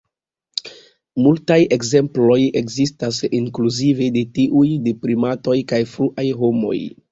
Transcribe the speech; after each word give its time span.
Multaj 1.25 1.57
ekzemploj 1.77 2.39
ekzistas, 2.63 3.21
inkluzive 3.41 4.09
de 4.17 4.25
tiuj 4.41 4.73
de 4.89 4.97
primatoj 5.07 5.59
kaj 5.75 5.83
fruaj 5.95 6.29
homoj. 6.43 6.77